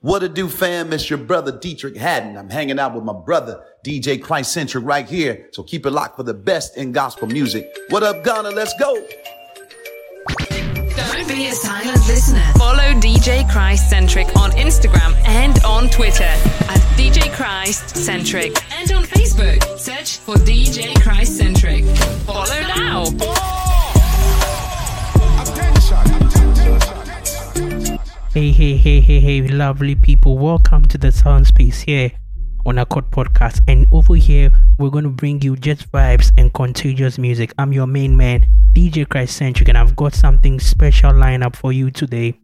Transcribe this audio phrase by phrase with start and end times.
[0.00, 0.92] What a do, fam?
[0.92, 2.36] It's your brother Dietrich Haddon.
[2.36, 5.48] I'm hanging out with my brother DJ Christ Centric right here.
[5.52, 7.66] So keep it locked for the best in gospel music.
[7.88, 8.50] What up, Ghana?
[8.50, 8.94] Let's go.
[10.38, 12.44] Don't be a silent listener.
[12.58, 18.54] Follow DJ Christ Centric on Instagram and on Twitter at DJ Christ Centric.
[18.78, 21.86] And on Facebook, search for DJ Christ Centric.
[22.26, 23.55] Follow now.
[28.36, 30.36] Hey, hey, hey, hey, hey, lovely people.
[30.36, 32.12] Welcome to the sound space here
[32.66, 33.62] on Accord Podcast.
[33.66, 37.54] And over here, we're going to bring you just vibes and contagious music.
[37.56, 41.72] I'm your main man, DJ Christ Centric, and I've got something special lined up for
[41.72, 42.38] you today.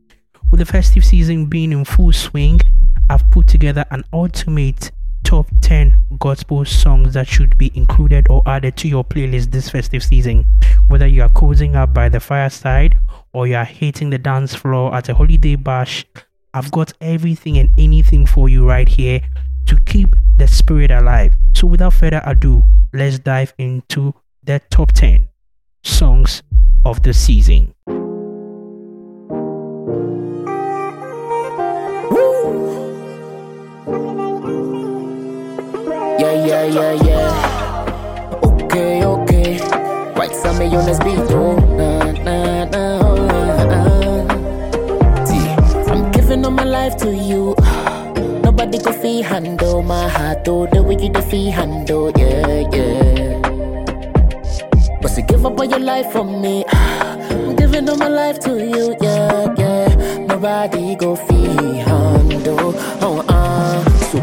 [0.50, 2.62] With the festive season being in full swing,
[3.11, 4.92] I've put together an ultimate
[5.25, 10.03] top 10 gospel songs that should be included or added to your playlist this festive
[10.03, 10.45] season.
[10.89, 12.98] Whether you are cozying up by the fireside
[13.33, 16.05] or you are hitting the dance floor at a holiday bash,
[16.55, 19.20] I've got everything and anything for you right here
[19.67, 21.34] to keep the spirit alive.
[21.55, 25.29] So, without further ado, let's dive into the top 10
[25.83, 26.42] songs
[26.84, 27.75] of the season.
[36.53, 38.45] Yeah, yeah, yeah.
[38.45, 39.56] Okay, okay.
[40.12, 41.56] Right, some me on this beat, oh.
[41.56, 44.27] Nah, nah, nah, oh,
[45.89, 47.55] I'm giving all my life to you.
[48.45, 50.67] Nobody can fee handle my heart, oh.
[50.67, 53.39] The way you the fee handle, yeah, yeah.
[55.00, 56.67] But you give up all your life for me.
[56.69, 59.89] I'm giving all my life to you, yeah, yeah.
[60.28, 63.22] Nobody go fee handle, oh,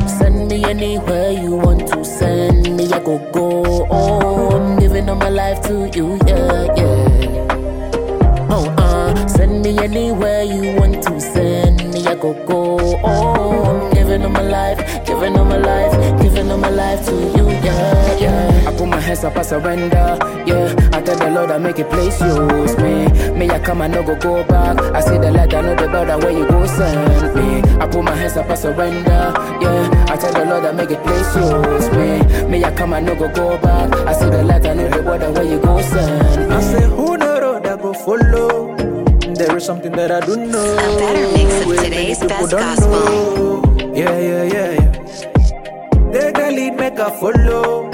[0.07, 3.87] send me anywhere you want to send me, I go go.
[3.89, 8.47] Oh, I'm giving all my life to you, yeah, yeah.
[8.51, 12.77] Oh, uh, send me anywhere you want to send me, I go go.
[13.03, 17.11] Oh, I'm giving all my life, giving all my life, giving all my life to
[17.37, 18.63] you, yeah, yeah.
[18.69, 20.73] I put my hands up, I surrender, yeah.
[21.09, 23.07] I tell the Lord I make a place use me.
[23.33, 24.79] May I come and no go go back.
[24.93, 27.61] I see the light, I know the brother where you go send me.
[27.79, 30.05] I put my hands up, I surrender, yeah.
[30.07, 32.47] I tell the Lord I make a place use me.
[32.47, 33.91] May I come and no go go back.
[34.07, 36.55] I see the light, I know the brother where you go send me.
[36.55, 38.75] I say, who the road I go follow?
[39.33, 40.73] There is something that I don't know.
[40.77, 42.89] A better mix of where today's best don't gospel.
[42.91, 43.93] know.
[43.95, 46.11] Yeah, yeah, yeah, yeah.
[46.11, 47.89] They can lead, make a follow.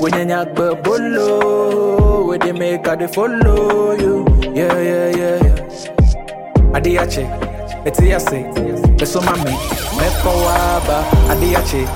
[0.00, 4.26] When you nyak bolo, make they follow you.
[4.54, 5.56] Yeah, yeah, yeah, yeah.
[6.74, 7.24] Adiache,
[9.96, 11.04] meko waba.
[11.30, 11.86] Adiache,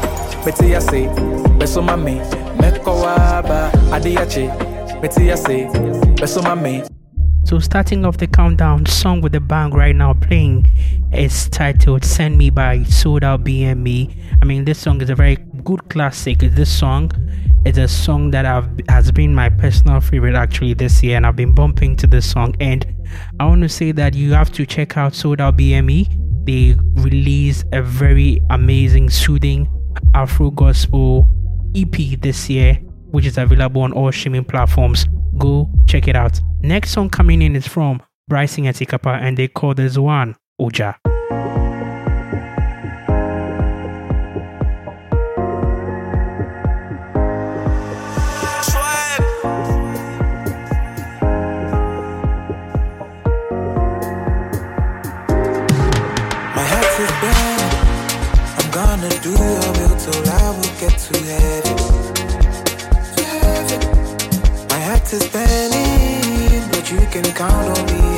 [2.58, 3.70] meko waba.
[3.92, 4.72] Adiache.
[7.44, 10.68] So, starting off the countdown, song with the bang right now playing
[11.12, 12.76] is titled Send Me by
[13.24, 14.16] Out BME.
[14.40, 16.44] I mean, this song is a very good classic.
[16.44, 17.10] Is this song
[17.64, 21.36] is a song that I've, has been my personal favorite actually this year, and I've
[21.36, 22.54] been bumping to this song.
[22.60, 22.84] And
[23.38, 26.44] I want to say that you have to check out Out BME.
[26.44, 29.68] They released a very amazing, soothing
[30.14, 31.28] Afro gospel
[31.76, 32.74] EP this year,
[33.10, 35.06] which is available on all streaming platforms.
[35.38, 36.40] Go check it out.
[36.60, 41.11] Next song coming in is from Bryson Etikapa and they call this one Oja.
[59.02, 60.96] Gonna do your will till I will get.
[60.96, 61.76] To heaven.
[64.68, 68.11] My heart is burning, but you can count on me.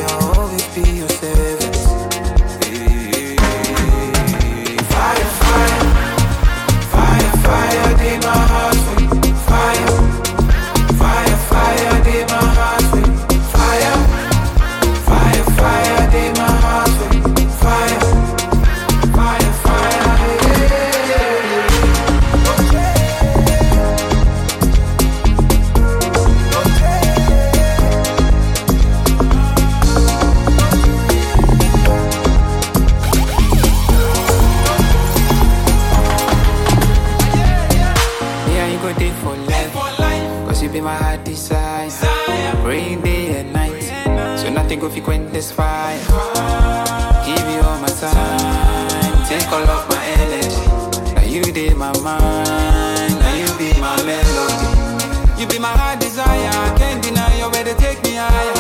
[49.51, 49.67] Time.
[49.67, 51.15] Take all my energy.
[51.15, 53.19] Now you did my mind.
[53.21, 55.41] Now you be my melody.
[55.41, 56.77] You be my heart desire.
[56.77, 58.55] Can't deny your way to take me higher.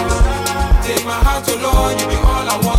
[0.82, 2.00] Take my heart to Lord.
[2.00, 2.73] You be all I want.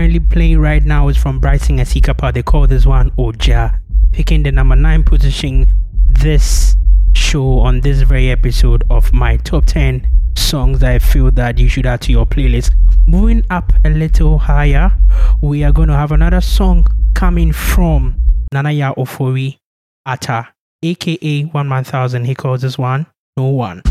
[0.00, 2.32] Currently playing right now is from Bryson Asikapa.
[2.32, 3.78] They call this one Oja,
[4.12, 5.66] picking the number nine position
[6.08, 6.74] this
[7.12, 11.68] show on this very episode of my top 10 songs that I feel that you
[11.68, 12.72] should add to your playlist.
[13.06, 14.90] Moving up a little higher,
[15.42, 18.24] we are going to have another song coming from
[18.54, 19.58] Nanaya Ofori
[20.06, 20.48] Ata,
[20.82, 22.24] aka 11000.
[22.24, 23.04] He calls this one
[23.36, 23.82] No One.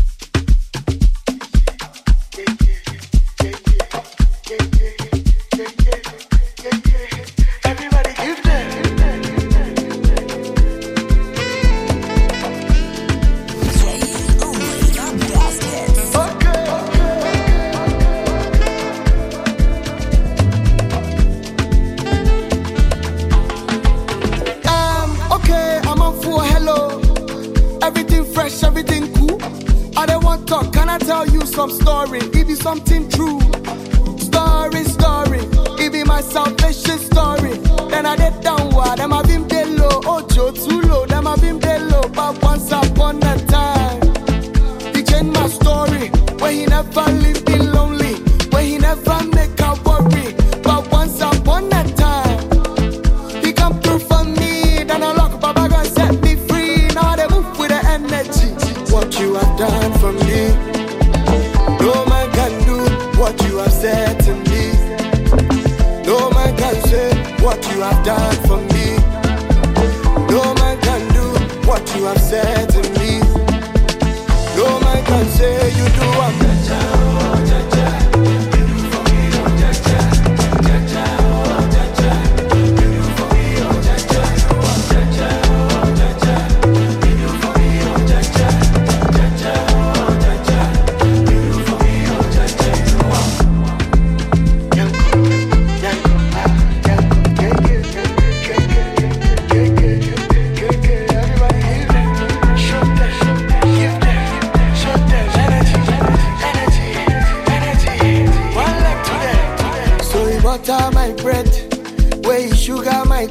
[31.10, 32.20] Tell you some story?
[32.30, 33.40] give you something true.
[34.28, 35.40] Story, story.
[35.82, 37.54] It be my salvation story.
[37.90, 40.00] Then I did downward, them have been below.
[40.12, 42.02] Oh, Joe, too low, them have been below.
[42.14, 42.40] But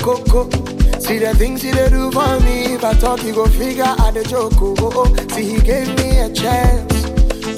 [0.10, 2.74] See the things he they do for me.
[2.74, 4.54] If I talk, you go figure out the joke.
[4.58, 5.28] Oh, oh, oh.
[5.34, 7.04] See, he gave me a chance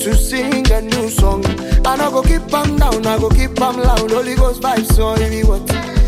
[0.04, 1.46] to sing a new song.
[1.46, 4.12] And I go keep him down, I go keep him loud.
[4.12, 5.68] Holy Ghost vibes, so he what?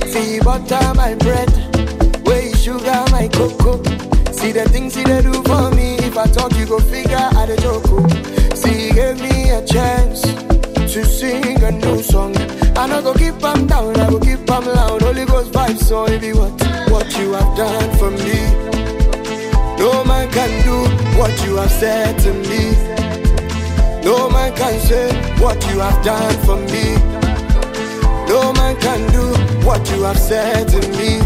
[0.10, 1.50] See, he butter my bread,
[2.26, 3.82] way sugar my cocoa.
[4.32, 5.96] See the things he they do for me.
[6.00, 7.84] If I talk, you go figure out the joke.
[7.88, 8.56] Oh.
[8.56, 10.53] See, he gave me a chance
[10.94, 12.36] to sing a new song.
[12.38, 15.02] And I go keep him down, I go keep him loud.
[15.02, 16.54] Holy Ghost vibes, so he what?
[16.92, 18.40] what you have done for me.
[19.82, 20.78] No man can do
[21.18, 22.64] what you have said to me.
[24.06, 25.10] No man can say
[25.42, 26.86] what you have done for me.
[28.30, 29.26] No man can do
[29.66, 31.18] what you have said to me.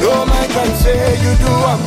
[0.00, 1.80] No man can say you do what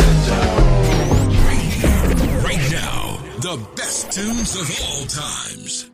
[2.45, 5.92] Right now, the best tunes of all times.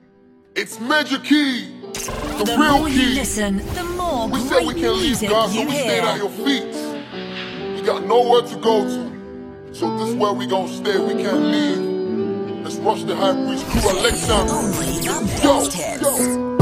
[0.62, 1.70] It's Magic Key.
[1.94, 3.12] The, the real more key.
[3.12, 5.84] you listen, the more we great said we can't leave music God, so we hear.
[5.84, 6.76] stayed at your feet.
[7.76, 9.74] We got nowhere to go to.
[9.74, 11.00] So this is where we gonna stay.
[11.00, 11.80] We can't leave.
[12.66, 14.52] Let's rush the high priest crew Alexander.
[15.40, 15.64] Yo,
[16.28, 16.60] yo.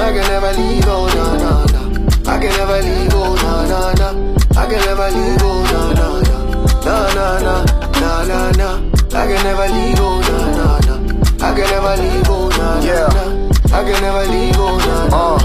[0.00, 2.32] I can never leave, oh no, no, no.
[2.32, 4.36] I can never leave, oh no, no, no.
[4.56, 6.38] I can never leave, oh no, no, no.
[6.86, 7.56] No, no, no,
[8.00, 8.70] no, no, no.
[9.12, 10.55] I can never leave, oh no, no, no.
[11.38, 13.50] I can never leave, oh no, no, no.
[13.76, 15.36] I can never leave, oh no, no.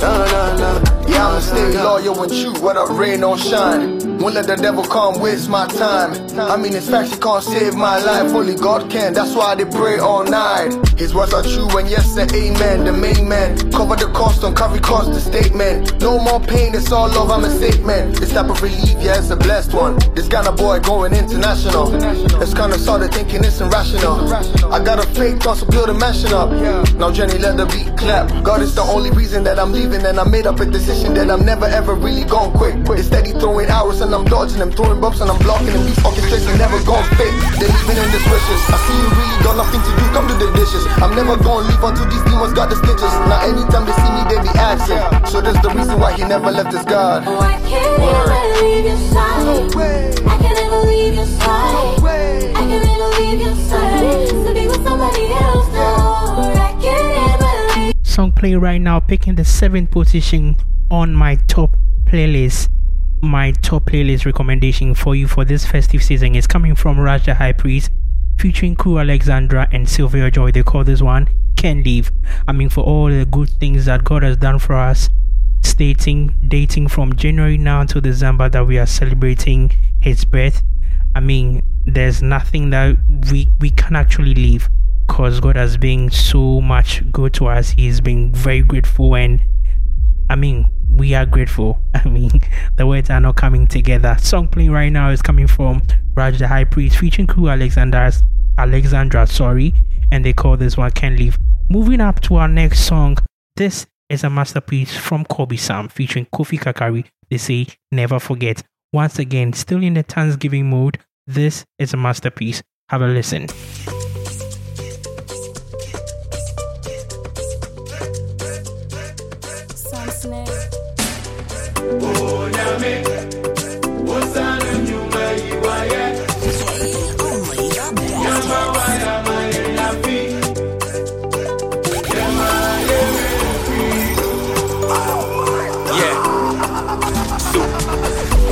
[0.00, 0.99] No, no, no.
[1.10, 3.98] Yeah, I'ma stay loyal and true, whether rain or shine.
[4.20, 6.12] Won't let the devil come waste my time.
[6.38, 8.34] I mean, it's facts, he can't save my life.
[8.34, 10.74] Only God can, that's why they pray all night.
[10.98, 12.84] His words are true, and yes, and amen.
[12.84, 16.00] The main man, cover the cost, don't carry cost, the statement.
[16.02, 18.12] No more pain, it's all love, I'm a safe man.
[18.12, 19.98] This type of relief, yeah, it's a blessed one.
[20.14, 21.94] This kind of boy going international.
[22.42, 24.32] It's kinda started thinking it's irrational.
[24.70, 26.50] I got a fake thought, so build a mansion up.
[26.96, 28.28] Now, Jenny, let the beat clap.
[28.44, 31.30] God is the only reason that I'm leaving, and I made up a decision that
[31.30, 32.76] I'm never ever really gone quick.
[32.98, 35.86] It's steady throwing arrows, and I'm dodging them, throwing bumps, and I'm blocking them.
[35.86, 37.32] These orchestrations never gonna fit.
[37.56, 38.60] They living in these wishes.
[38.68, 40.84] I see you really got nothing to do, come to the dishes.
[41.00, 43.12] I'm never gonna leave until these demons got the stitches.
[43.30, 45.00] Now, anytime they see me, they be asking.
[45.32, 47.24] So that's the reason why he never left his God.
[47.26, 49.44] Oh, I can't never leave your side.
[49.48, 50.12] No way.
[50.28, 51.72] I can never leave your side.
[51.72, 52.59] No way.
[58.20, 60.54] Song playing right now, picking the seventh position
[60.90, 61.74] on my top
[62.04, 62.68] playlist.
[63.22, 67.52] My top playlist recommendation for you for this festive season is coming from Raja High
[67.52, 67.90] Priest,
[68.38, 70.52] featuring Crew Alexandra and Sylvia Joy.
[70.52, 72.12] They call this one can't leave.
[72.46, 75.08] I mean, for all the good things that God has done for us,
[75.62, 79.72] stating, dating from January now to December that we are celebrating
[80.02, 80.62] His birth.
[81.14, 82.98] I mean, there's nothing that
[83.32, 84.68] we we can actually leave
[85.10, 87.70] because God has been so much good to us.
[87.70, 89.40] He's been very grateful, and
[90.30, 91.80] I mean, we are grateful.
[91.94, 92.30] I mean,
[92.76, 94.16] the words are not coming together.
[94.20, 95.82] Song playing right now is coming from
[96.14, 98.08] Raj the High Priest featuring Crew Alexander,
[98.56, 99.74] Alexandra, sorry,
[100.12, 101.36] and they call this one Can't Leave.
[101.68, 103.18] Moving up to our next song,
[103.56, 107.04] this is a masterpiece from Kobe Sam featuring Kofi Kakari.
[107.30, 108.62] They say Never Forget.
[108.92, 112.62] Once again, still in the Thanksgiving mode, this is a masterpiece.
[112.90, 113.48] Have a listen.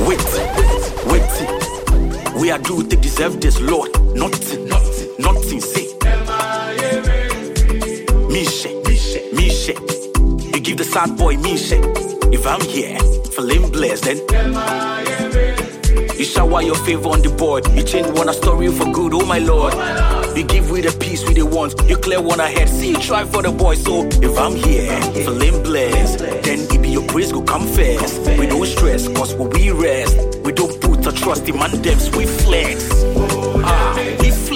[0.07, 0.25] Wait,
[1.05, 1.29] wait.
[2.35, 3.89] We are do they deserve this, Lord.
[4.15, 5.61] Nothing, nothing, nothing.
[5.61, 5.87] Say,
[8.27, 9.73] Misha, Misha, Misha.
[10.53, 11.79] You give the sad boy Misha.
[12.31, 12.97] If I'm here,
[13.39, 14.17] feeling blessed, then
[16.17, 17.65] you shower your favor on the board.
[17.73, 19.73] You change one a story for good, oh my lord.
[20.35, 21.73] You give with the peace we the want.
[21.89, 22.67] You clear one ahead.
[22.67, 23.75] See you try for the boy.
[23.75, 28.27] So if I'm here, feeling blessed, then it be your praise go come first.
[28.37, 32.25] We don't stress, cause we rest, we don't put our trust in man them, we
[32.25, 32.91] flex.
[33.63, 34.48] Ah, we flex.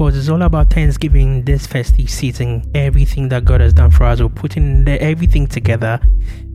[0.00, 2.62] Course, it's all about Thanksgiving this festive season.
[2.74, 6.00] Everything that God has done for us, we're putting everything together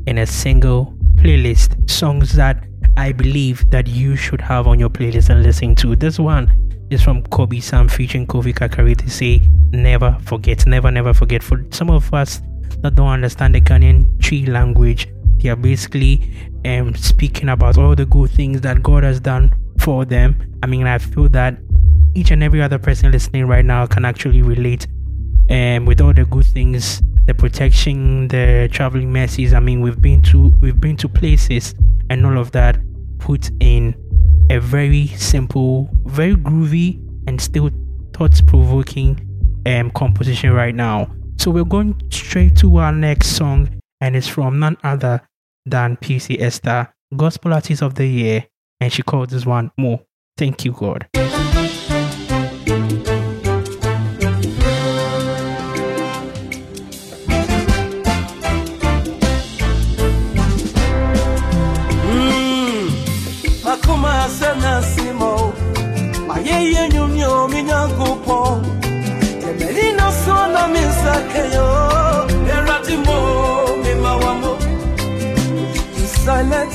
[0.08, 1.88] in a single playlist.
[1.88, 2.66] Songs that
[2.98, 5.96] I believe that you should have on your playlist and listen to.
[5.96, 6.52] This one
[6.90, 9.00] is from Kobe Sam featuring Kofi Kakari.
[9.00, 11.44] They say, never forget, never, never forget.
[11.44, 12.42] For some of us
[12.80, 16.34] that don't understand the Ghanaian Twi language, they are basically
[16.66, 20.36] um, speaking about all the good things that God has done for them.
[20.64, 21.60] I mean, I feel that
[22.16, 24.88] each and every other person listening right now can actually relate
[25.50, 29.54] um, with all the good things the protection the traveling mercies.
[29.54, 31.74] I mean we've been to we've been to places
[32.10, 32.78] and all of that
[33.20, 33.96] put in
[34.50, 37.70] a very simple very groovy and still
[38.14, 39.20] thought-provoking
[39.66, 41.10] um, composition right now.
[41.38, 43.70] So we're going straight to our next song
[44.00, 45.22] and it's from none other
[45.66, 48.46] than Piesie Esther gospel artist of the year
[48.80, 50.02] and she called this one more
[50.38, 51.08] thank you god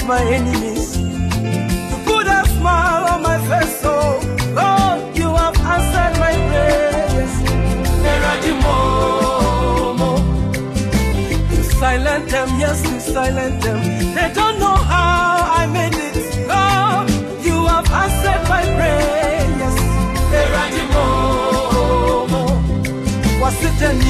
[0.01, 0.97] silence my enemies.
[0.99, 4.21] You put a smile on my face oh
[4.55, 7.33] lord you have answered my prayers.
[8.13, 8.77] Eratimo
[11.51, 13.81] you silent them yes you silent them.
[14.15, 16.17] They don't know how i made it.
[16.49, 17.11] Lord
[17.45, 19.77] you have answered my prayers.
[20.41, 21.07] Eratimo
[23.43, 24.10] wasitenio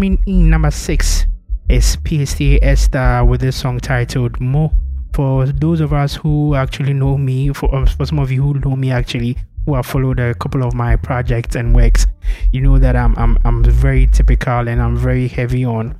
[0.00, 1.26] coming in number six
[1.68, 4.72] is Piesie Esther with this song titled Mo.
[5.12, 8.54] For those of us who actually know me, for, uh, for some of you who
[8.60, 12.06] know me actually, who have followed a couple of my projects and works,
[12.50, 15.98] you know that I'm I'm I'm very typical and I'm very heavy on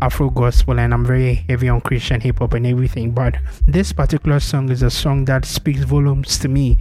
[0.00, 3.10] Afro gospel and I'm very heavy on Christian hip hop and everything.
[3.10, 3.34] But
[3.66, 6.78] this particular song is a song that speaks volumes to me.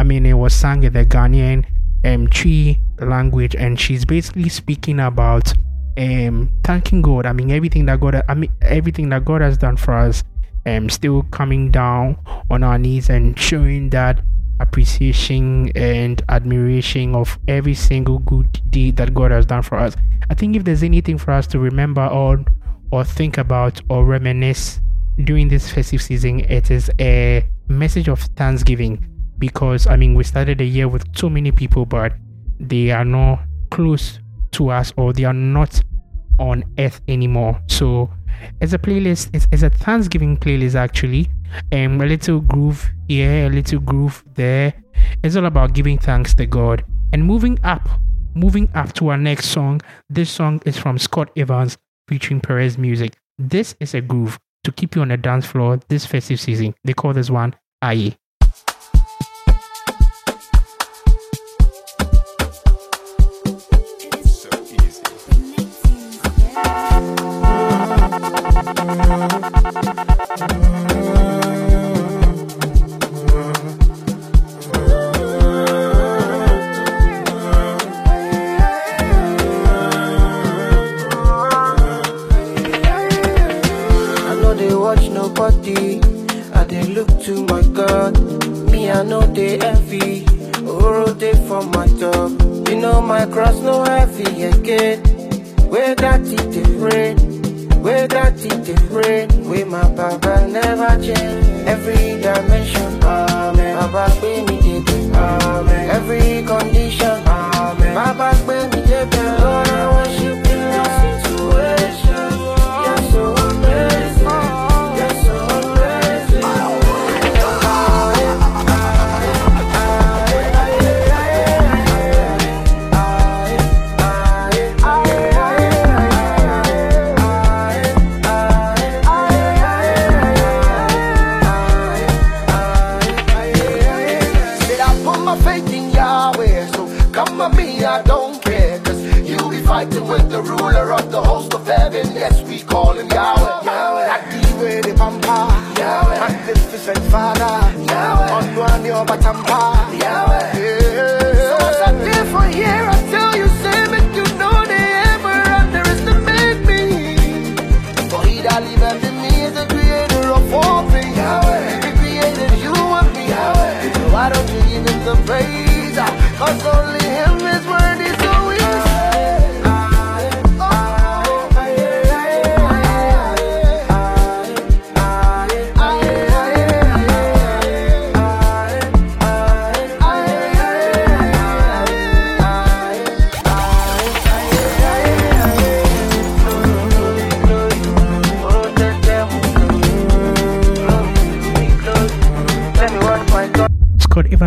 [0.00, 1.64] I mean, it was sung in the Ghanaian
[2.04, 5.54] um Twi language, and she's basically speaking about
[5.98, 7.26] um thanking God.
[7.26, 10.24] I mean, everything that God, I mean, everything that God has done for us.
[10.66, 12.18] Um, still coming down
[12.50, 14.20] on our knees and showing that
[14.60, 19.96] appreciation and admiration of every single good deed that God has done for us.
[20.30, 22.44] I think if there's anything for us to remember or
[22.90, 24.80] or think about or reminisce
[25.24, 29.04] during this festive season, it is a message of thanksgiving
[29.38, 32.12] because I mean we started the year with so many people, but
[32.60, 33.40] they are not
[33.70, 34.18] close
[34.52, 35.80] to us or they are not
[36.38, 37.60] on earth anymore.
[37.66, 38.10] So
[38.60, 41.30] it's a playlist, it's, it's a Thanksgiving playlist actually.
[41.72, 44.74] Um, a little groove here, a little groove there.
[45.22, 46.84] It's all about giving thanks to God.
[47.12, 47.88] And moving up,
[48.34, 49.80] moving up to our next song.
[50.10, 53.16] This song is from Scott Evans featuring Perez Music.
[53.38, 56.74] This is a groove to keep you on the dance floor this festive season.
[56.84, 58.16] They call this one Aye.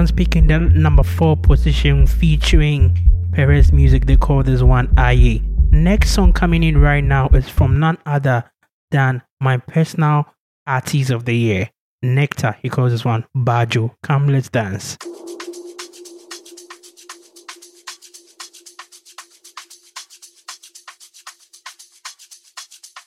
[0.10, 2.98] Picking the number four position featuring
[3.34, 4.06] Perez music.
[4.08, 5.42] They call this one Aye.
[5.70, 8.46] Next song coming in right now is from none other
[8.90, 10.26] than my personal
[10.66, 11.70] artist of the year,
[12.02, 12.58] Nectar.
[12.62, 13.94] He calls this one Bajo.
[14.02, 14.98] Come, let's dance.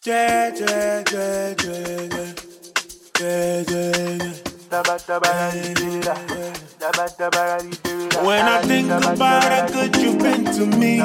[0.06, 2.34] Yeah, yeah, yeah, yeah, yeah.
[3.20, 4.53] Yeah, yeah, yeah.
[8.24, 10.98] When I think about how good you've been to me,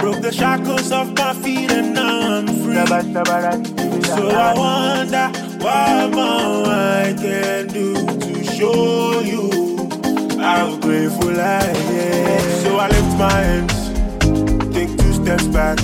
[0.00, 2.74] broke the shackles off my feet and now I'm free.
[4.04, 9.50] So I wonder what more I can do to show you
[10.40, 12.62] how grateful I am.
[12.62, 13.74] So I lift my hands,
[14.74, 15.78] take two steps back.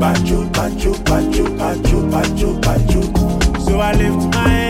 [0.00, 3.02] Bajo, bajo, bajo, bajo, bajo, bajo.
[3.64, 4.69] So I lift my hands,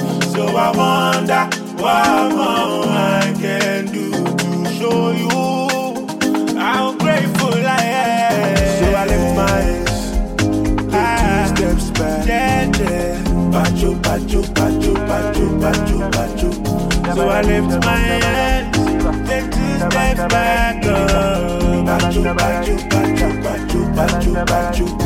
[0.51, 0.53] Oh.
[0.53, 1.47] So I wonder
[1.81, 5.29] what more I can do to show you
[6.59, 8.79] how grateful I am.
[8.79, 12.27] So I lift my hands, ah, take two steps back.
[12.27, 13.23] Yeah, yeah.
[17.15, 18.77] So I lift my hands,
[19.29, 20.83] take two steps back.
[24.83, 25.00] Oh.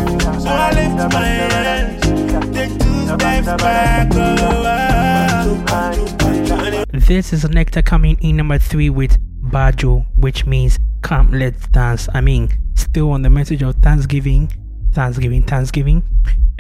[7.08, 9.20] This is Nectar coming in number three with
[9.52, 12.10] Bajo, which means come let's dance.
[12.16, 14.50] I mean, still on the message of Thanksgiving,
[14.92, 16.02] Thanksgiving, Thanksgiving.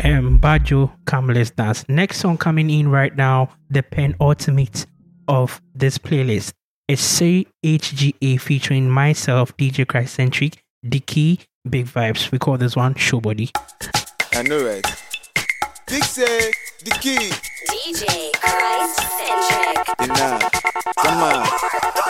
[0.03, 1.83] Um, Bajo, come let's dance.
[1.89, 4.85] Next song coming in right now, the pen ultimate
[5.27, 6.53] of this playlist
[6.87, 12.31] is Say HGA featuring myself, DJ Christcentric, Dicky, Big Vibes.
[12.31, 13.49] We call this one Showbody.
[14.35, 14.85] I know, it.
[15.87, 16.51] Big say
[16.83, 17.31] the key.
[17.67, 18.44] DJ Christ
[20.17, 20.39] Know,
[20.99, 21.45] come on.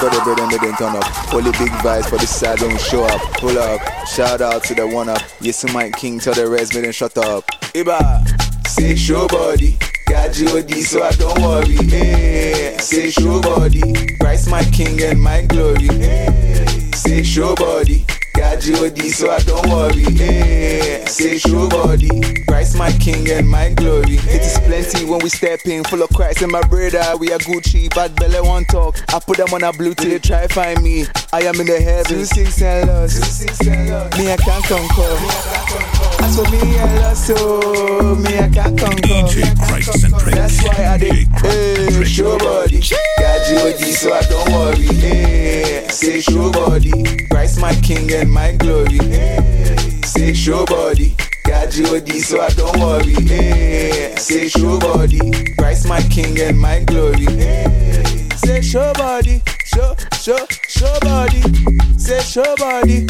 [0.01, 1.33] Got the bread and they didn't turn up.
[1.33, 3.21] Only big vibes for the side don't show up.
[3.39, 3.81] Pull up.
[4.07, 5.21] Shout out to the one up.
[5.41, 6.19] Yes, Mike King.
[6.19, 7.45] Tell the rest, me shut up.
[7.73, 8.67] Iba.
[8.67, 9.77] Say show body.
[10.07, 10.81] Got G.O.D.
[10.83, 11.75] so I don't worry.
[11.87, 12.77] Hey.
[12.79, 13.81] Say show body.
[14.19, 15.87] Christ my king and my glory.
[15.87, 16.91] Hey.
[16.93, 18.05] Say show body.
[18.59, 19.09] G.O.D.
[19.11, 20.03] so I don't worry.
[20.03, 21.03] Hey.
[21.07, 22.09] Say show body.
[22.47, 24.15] Christ my king and my glory.
[24.15, 27.03] It is plenty when we step in, full of Christ and my brother.
[27.17, 28.97] We are Gucci, bad belly one talk.
[29.13, 31.05] I put them on a blue till they try find me.
[31.33, 32.07] I am in the heavens.
[32.07, 33.41] Two six and lost.
[34.17, 36.14] Me I can't conquer.
[36.25, 38.97] As for me I lost, so me I can't conquer.
[38.97, 40.33] DJ Christ Centric.
[40.33, 41.27] That's why I did.
[41.27, 42.81] Hey, show body.
[43.19, 43.91] Got G.O.D.
[43.91, 44.87] so I don't worry.
[44.87, 47.27] Hey, say show body.
[47.29, 48.97] Christ my king and my glory.
[48.97, 51.15] Hey, say show body.
[51.43, 52.19] Got G.O.D.
[52.21, 53.13] so I don't worry.
[53.13, 55.19] Hey, say show body.
[55.59, 57.25] Christ my king and my glory.
[57.25, 58.03] Hey,
[58.37, 59.43] say show body.
[59.65, 61.41] Show, show, show body.
[61.99, 63.05] Say show body.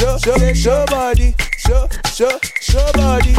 [0.00, 1.34] Show, show, show, body.
[1.58, 3.34] Show, show, show body.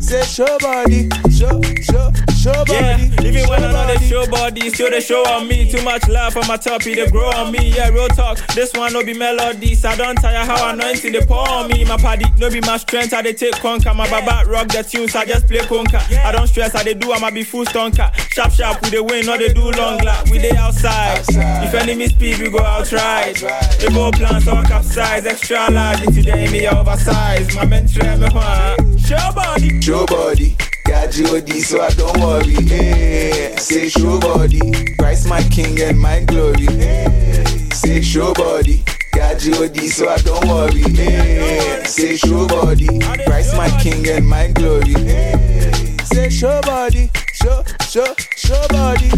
[0.00, 1.08] Say show body.
[1.30, 2.10] Show, show,
[2.42, 3.28] show Yeah, body.
[3.28, 4.08] even when I know they body.
[4.08, 5.70] show body, still they show on me.
[5.70, 7.70] Too much love on my toppy, they grow on me.
[7.76, 8.38] Yeah, real talk.
[8.54, 9.84] This one no be melodies.
[9.84, 11.84] I don't tire how anointing they pour on me.
[11.84, 13.12] My paddy no be my strength.
[13.12, 13.92] I they take conquer.
[13.94, 15.14] My baba rock the tunes.
[15.14, 16.00] I just play conquer.
[16.24, 16.74] I don't stress.
[16.74, 17.12] I they do.
[17.12, 18.12] I'ma be full stonker.
[18.32, 19.26] Sharp sharp we they win.
[19.26, 20.28] No they do long lap.
[20.30, 21.24] We they outside.
[21.28, 23.36] If enemy speed, we go outright.
[23.78, 25.26] They go plans all capsize.
[25.26, 26.02] Extra large.
[26.02, 27.54] Into the enemy oversized.
[27.54, 28.98] My men try me one.
[28.98, 29.80] Show body.
[29.80, 30.56] Show body.
[30.90, 31.60] Got G.O.D.
[31.60, 32.54] so I don't worry.
[32.66, 34.58] Hey, say show body.
[34.98, 36.66] Christ my king and my glory.
[36.66, 38.82] Hey, say show body.
[39.12, 39.88] Got G.O.D.
[39.88, 40.82] so I don't worry.
[40.82, 42.88] Hey, say show body.
[43.24, 44.94] Christ my king and my glory.
[44.94, 47.08] Hey, say show body.
[47.34, 49.10] Show, show, show body.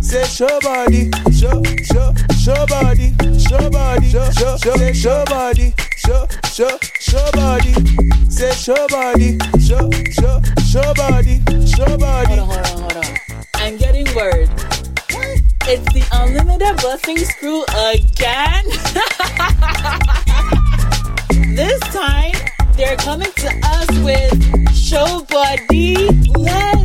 [0.00, 1.10] Say show body.
[1.36, 3.12] Show, show, show body.
[3.40, 4.10] Show body.
[4.10, 5.74] Show, show, show, show body.
[6.06, 7.74] Show, show, show body.
[8.30, 9.38] Say show body.
[9.58, 11.42] Show, show, show body.
[11.66, 12.36] Show body.
[12.36, 13.04] Hold on, hold on, hold on.
[13.54, 14.48] I'm getting word.
[15.68, 18.64] It's the unlimited blessing screw again.
[21.56, 22.34] this time,
[22.76, 26.08] they're coming to us with Show Buddy.
[26.38, 26.75] Let's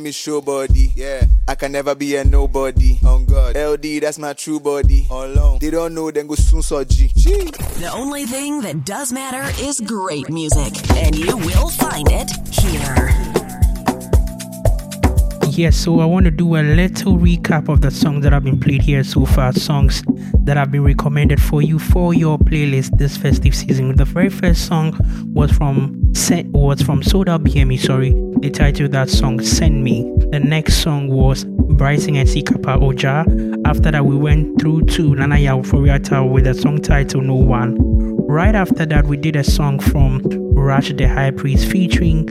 [0.00, 0.94] let me show body.
[0.96, 1.26] Yeah.
[1.46, 2.98] I can never be a nobody.
[3.04, 3.54] On God.
[3.54, 5.06] LD, that's my true body.
[5.10, 5.58] Alone.
[5.60, 7.08] They don't know, then go soon so G.
[7.08, 13.08] The only thing that does matter is great music, and you will find it here.
[15.50, 18.58] Yes, so I want to do a little recap of the songs that have been
[18.58, 20.02] played here so far, songs
[20.44, 23.94] that have been recommended for you for your playlist this festive season.
[23.96, 24.96] The very first song
[25.34, 28.14] was from Se- was from Soda BME, sorry.
[28.40, 30.02] They titled that song Send Me.
[30.30, 33.24] The next song was Bryson and Sikapa Oja.
[33.66, 37.76] After that, we went through to Nana Yauforiata with a song titled No One.
[38.26, 40.20] Right after that, we did a song from
[40.54, 42.26] Rush the High Priest featuring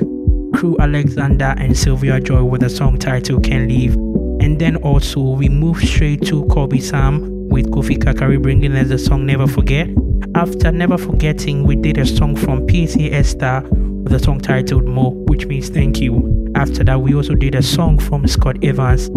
[0.54, 3.96] Crew Alexander and Sylvia Joy with a song titled Can't Leave.
[4.42, 8.97] And then also we moved straight to Kobe Sam with Kofi Kakari bringing us the
[8.97, 9.89] song Never Forget.
[10.35, 15.12] After Never Forgetting, we did a song from Piesie Esther with a song titled Mo,
[15.27, 16.51] which means thank you.
[16.55, 19.09] After that, we also did a song from Scott Evans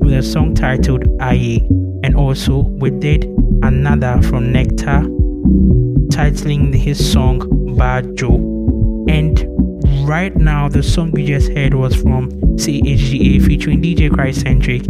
[0.00, 1.60] with a song titled Aye.
[2.04, 3.24] And also we did
[3.62, 5.02] another from Nectar
[6.10, 7.40] titling his song
[7.76, 8.36] Bajo.
[9.10, 9.44] And
[10.08, 14.86] right now, the song we just heard was from CHGA featuring DJ Christcentric,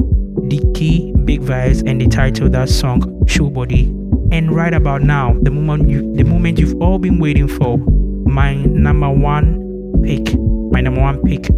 [0.49, 3.95] Dicky, Big Vibes, and the title of that song Showbody.
[4.33, 8.55] And right about now, the moment you the moment you've all been waiting for, my
[8.55, 9.57] number one
[10.03, 10.35] pick,
[10.73, 11.49] my number one pick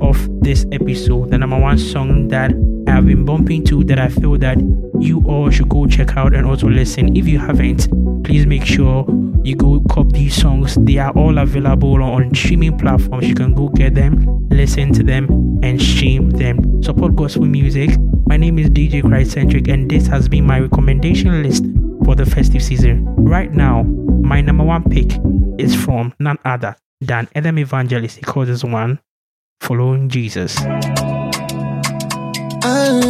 [0.00, 2.52] of this episode, the number one song that
[2.86, 4.58] I have been bumping to that I feel that
[5.00, 7.16] you all should go check out and also listen.
[7.16, 7.88] If you haven't,
[8.24, 9.06] please make sure
[9.42, 10.76] you go cop these songs.
[10.80, 13.26] They are all available on streaming platforms.
[13.26, 16.82] You can go get them, listen to them, and stream them.
[16.82, 17.90] Support gospel music.
[18.26, 21.64] My name is DJ Christ-Centric, and this has been my recommendation list
[22.04, 23.04] for the festive season.
[23.16, 25.18] Right now, my number one pick
[25.58, 28.18] is from none other than Adam Evangelist.
[28.18, 29.00] He calls this one
[29.60, 30.54] Following Jesus.
[32.62, 33.09] The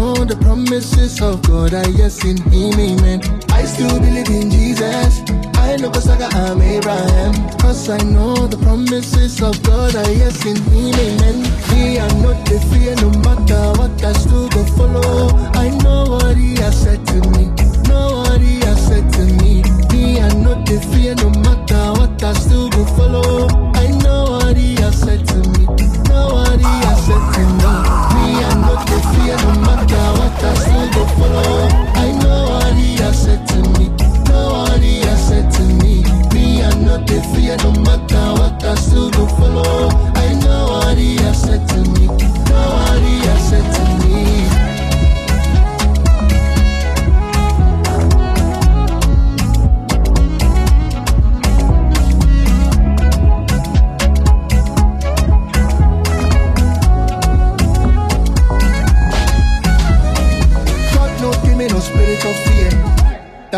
[0.71, 3.19] promises of God are yes in Him, amen.
[3.51, 5.19] I still believe in Jesus.
[5.55, 7.33] I never stagger, I'm Abraham.
[7.59, 11.41] Cause I know the promises of God are yes in Him, amen.
[11.71, 15.35] Me, I'm not the fear no matter what I still go follow.
[15.59, 17.51] I know what He has said to me.
[17.89, 19.63] Know what He has said to me.
[19.91, 23.49] Me, I'm not the fear no matter what I still go follow.
[23.75, 25.65] I know what He has said to me.
[26.07, 27.55] Know what He has said to.
[27.55, 27.60] Me,
[28.87, 31.67] Fear no matter what I still go follow.
[31.95, 33.89] I know what He has said to me.
[34.29, 36.03] Know what He has said to me.
[36.91, 37.07] Not
[37.63, 39.89] no matter what I still go follow.
[40.15, 42.07] I know what He has said to me.
[42.07, 43.80] Know what He has said to me.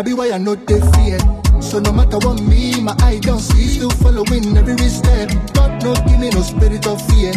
[0.03, 1.19] Be why I know they fear.
[1.61, 5.29] So no matter what me, my eye don't see, still following every step.
[5.53, 7.31] God no give me no spirit of fear.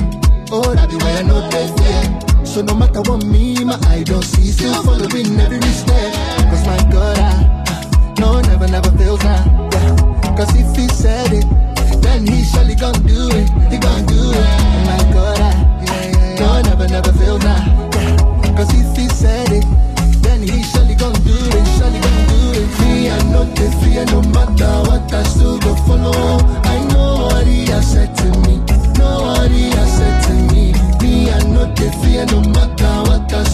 [0.50, 2.46] Oh, that be why I know they fear.
[2.46, 6.12] So no matter what me, my eye don't see, still following every step.
[6.50, 9.68] Cause my God, I, no, never, never fails now.
[9.72, 10.34] Yeah.
[10.36, 11.44] Cause if he said it,
[12.02, 13.48] then he surely gonna do it.
[13.70, 14.46] He gonna do it.
[14.46, 17.90] Oh my God, I, no, never, never fails now.
[17.94, 18.56] Yeah.
[18.56, 19.64] Cause if he said it,
[20.22, 22.15] then he surely gonna do it, surely gonna
[23.54, 26.38] do fear no matter what I still go follow.
[26.62, 28.56] I know what he has said to me,
[28.98, 30.72] know what he has said to me.
[31.02, 31.46] Me, I
[32.26, 33.44] no matter what I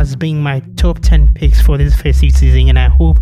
[0.00, 3.18] as being my top 10 picks for this festive season, and I hope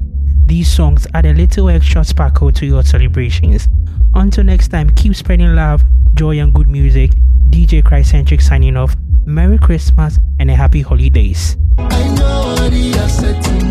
[0.47, 3.67] these songs add a little extra sparkle to your celebrations.
[4.15, 5.83] Until next time, keep spreading love,
[6.15, 7.11] joy, and good music.
[7.51, 8.95] DJ Christcentric signing off.
[9.27, 11.57] Merry Christmas and a happy holidays.
[11.79, 13.69] I know what he has said to me.